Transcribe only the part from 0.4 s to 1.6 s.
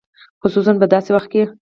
خصوصاً په داسې وخت کې.